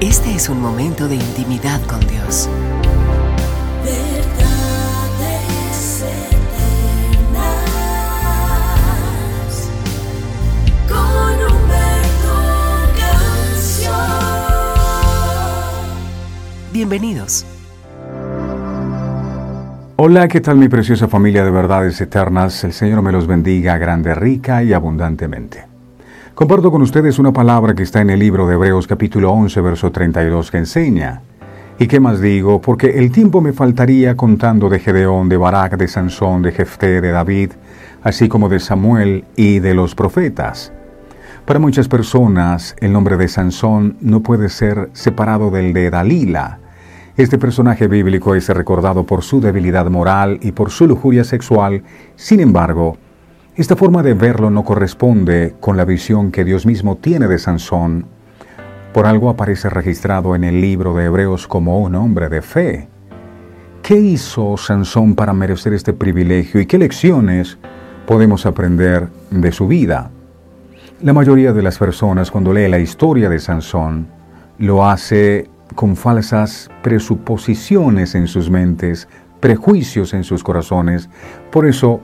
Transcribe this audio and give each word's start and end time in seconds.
Este 0.00 0.32
es 0.32 0.48
un 0.48 0.62
momento 0.62 1.08
de 1.08 1.16
intimidad 1.16 1.82
con 1.88 1.98
Dios. 2.06 2.48
Verdades 3.84 4.04
eternas 7.32 7.58
con 10.86 11.34
Humberto 11.52 12.36
Canción. 12.96 13.92
Bienvenidos. 16.72 17.44
Hola, 19.96 20.28
¿qué 20.28 20.40
tal 20.40 20.58
mi 20.58 20.68
preciosa 20.68 21.08
familia 21.08 21.44
de 21.44 21.50
verdades 21.50 22.00
eternas? 22.00 22.62
El 22.62 22.72
Señor 22.72 23.02
me 23.02 23.10
los 23.10 23.26
bendiga 23.26 23.78
grande, 23.78 24.14
rica 24.14 24.62
y 24.62 24.72
abundantemente. 24.72 25.67
Comparto 26.38 26.70
con 26.70 26.82
ustedes 26.82 27.18
una 27.18 27.32
palabra 27.32 27.74
que 27.74 27.82
está 27.82 28.00
en 28.00 28.10
el 28.10 28.20
libro 28.20 28.46
de 28.46 28.54
Hebreos 28.54 28.86
capítulo 28.86 29.32
11, 29.32 29.60
verso 29.60 29.90
32 29.90 30.52
que 30.52 30.58
enseña. 30.58 31.20
¿Y 31.80 31.88
qué 31.88 31.98
más 31.98 32.20
digo? 32.20 32.60
Porque 32.60 33.00
el 33.00 33.10
tiempo 33.10 33.40
me 33.40 33.52
faltaría 33.52 34.16
contando 34.16 34.68
de 34.68 34.78
Gedeón, 34.78 35.28
de 35.28 35.36
Barak, 35.36 35.76
de 35.76 35.88
Sansón, 35.88 36.42
de 36.42 36.52
Jefté, 36.52 37.00
de 37.00 37.10
David, 37.10 37.54
así 38.04 38.28
como 38.28 38.48
de 38.48 38.60
Samuel 38.60 39.24
y 39.34 39.58
de 39.58 39.74
los 39.74 39.96
profetas. 39.96 40.72
Para 41.44 41.58
muchas 41.58 41.88
personas, 41.88 42.76
el 42.78 42.92
nombre 42.92 43.16
de 43.16 43.26
Sansón 43.26 43.96
no 44.00 44.20
puede 44.20 44.48
ser 44.48 44.90
separado 44.92 45.50
del 45.50 45.72
de 45.72 45.90
Dalila. 45.90 46.60
Este 47.16 47.36
personaje 47.36 47.88
bíblico 47.88 48.36
es 48.36 48.48
recordado 48.48 49.02
por 49.02 49.24
su 49.24 49.40
debilidad 49.40 49.90
moral 49.90 50.38
y 50.40 50.52
por 50.52 50.70
su 50.70 50.86
lujuria 50.86 51.24
sexual. 51.24 51.82
Sin 52.14 52.38
embargo, 52.38 52.96
esta 53.58 53.74
forma 53.74 54.04
de 54.04 54.14
verlo 54.14 54.50
no 54.50 54.62
corresponde 54.64 55.56
con 55.58 55.76
la 55.76 55.84
visión 55.84 56.30
que 56.30 56.44
Dios 56.44 56.64
mismo 56.64 56.96
tiene 56.96 57.26
de 57.26 57.40
Sansón. 57.40 58.06
Por 58.94 59.04
algo 59.04 59.30
aparece 59.30 59.68
registrado 59.68 60.36
en 60.36 60.44
el 60.44 60.60
libro 60.60 60.94
de 60.94 61.06
Hebreos 61.06 61.48
como 61.48 61.80
un 61.80 61.96
hombre 61.96 62.28
de 62.28 62.40
fe. 62.40 62.88
¿Qué 63.82 63.96
hizo 63.96 64.56
Sansón 64.56 65.16
para 65.16 65.32
merecer 65.32 65.74
este 65.74 65.92
privilegio 65.92 66.60
y 66.60 66.66
qué 66.66 66.78
lecciones 66.78 67.58
podemos 68.06 68.46
aprender 68.46 69.08
de 69.32 69.50
su 69.50 69.66
vida? 69.66 70.12
La 71.02 71.12
mayoría 71.12 71.52
de 71.52 71.62
las 71.62 71.78
personas 71.78 72.30
cuando 72.30 72.52
lee 72.52 72.68
la 72.68 72.78
historia 72.78 73.28
de 73.28 73.40
Sansón 73.40 74.06
lo 74.58 74.86
hace 74.86 75.50
con 75.74 75.96
falsas 75.96 76.70
presuposiciones 76.82 78.14
en 78.14 78.28
sus 78.28 78.50
mentes, 78.50 79.08
prejuicios 79.40 80.14
en 80.14 80.22
sus 80.22 80.44
corazones. 80.44 81.08
Por 81.50 81.66
eso 81.66 82.02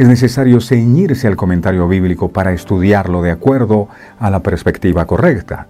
es 0.00 0.08
necesario 0.08 0.62
ceñirse 0.62 1.28
al 1.28 1.36
comentario 1.36 1.86
bíblico 1.86 2.30
para 2.30 2.54
estudiarlo 2.54 3.20
de 3.20 3.32
acuerdo 3.32 3.88
a 4.18 4.30
la 4.30 4.40
perspectiva 4.40 5.04
correcta. 5.04 5.66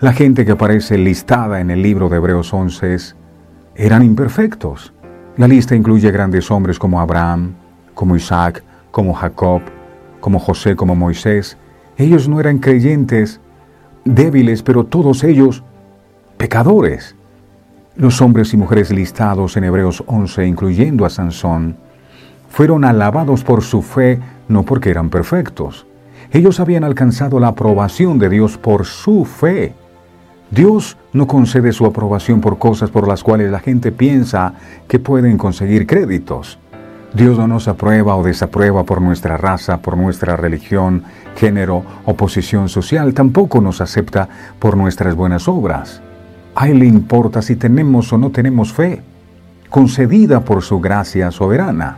La 0.00 0.14
gente 0.14 0.46
que 0.46 0.52
aparece 0.52 0.96
listada 0.96 1.60
en 1.60 1.70
el 1.70 1.82
libro 1.82 2.08
de 2.08 2.16
Hebreos 2.16 2.54
11 2.54 2.96
eran 3.74 4.02
imperfectos. 4.02 4.94
La 5.36 5.46
lista 5.46 5.76
incluye 5.76 6.10
grandes 6.10 6.50
hombres 6.50 6.78
como 6.78 7.02
Abraham, 7.02 7.52
como 7.92 8.16
Isaac, 8.16 8.64
como 8.90 9.12
Jacob, 9.12 9.60
como 10.20 10.38
José, 10.38 10.74
como 10.74 10.94
Moisés. 10.94 11.58
Ellos 11.98 12.30
no 12.30 12.40
eran 12.40 12.60
creyentes 12.60 13.42
débiles, 14.06 14.62
pero 14.62 14.84
todos 14.84 15.22
ellos 15.22 15.62
pecadores. 16.38 17.14
Los 17.94 18.22
hombres 18.22 18.54
y 18.54 18.56
mujeres 18.56 18.90
listados 18.90 19.58
en 19.58 19.64
Hebreos 19.64 20.02
11, 20.06 20.46
incluyendo 20.46 21.04
a 21.04 21.10
Sansón, 21.10 21.76
fueron 22.60 22.84
alabados 22.84 23.42
por 23.42 23.62
su 23.62 23.80
fe, 23.80 24.20
no 24.46 24.64
porque 24.64 24.90
eran 24.90 25.08
perfectos. 25.08 25.86
Ellos 26.30 26.60
habían 26.60 26.84
alcanzado 26.84 27.40
la 27.40 27.48
aprobación 27.48 28.18
de 28.18 28.28
Dios 28.28 28.58
por 28.58 28.84
su 28.84 29.24
fe. 29.24 29.72
Dios 30.50 30.98
no 31.14 31.26
concede 31.26 31.72
su 31.72 31.86
aprobación 31.86 32.42
por 32.42 32.58
cosas 32.58 32.90
por 32.90 33.08
las 33.08 33.22
cuales 33.24 33.50
la 33.50 33.60
gente 33.60 33.92
piensa 33.92 34.52
que 34.86 34.98
pueden 34.98 35.38
conseguir 35.38 35.86
créditos. 35.86 36.58
Dios 37.14 37.38
no 37.38 37.48
nos 37.48 37.66
aprueba 37.66 38.14
o 38.14 38.22
desaprueba 38.22 38.84
por 38.84 39.00
nuestra 39.00 39.38
raza, 39.38 39.78
por 39.78 39.96
nuestra 39.96 40.36
religión, 40.36 41.04
género 41.36 41.82
o 42.04 42.12
posición 42.12 42.68
social. 42.68 43.14
Tampoco 43.14 43.62
nos 43.62 43.80
acepta 43.80 44.28
por 44.58 44.76
nuestras 44.76 45.14
buenas 45.14 45.48
obras. 45.48 46.02
A 46.54 46.68
Él 46.68 46.80
le 46.80 46.84
importa 46.84 47.40
si 47.40 47.56
tenemos 47.56 48.12
o 48.12 48.18
no 48.18 48.28
tenemos 48.28 48.74
fe, 48.74 49.00
concedida 49.70 50.40
por 50.40 50.60
su 50.60 50.78
gracia 50.78 51.30
soberana. 51.30 51.96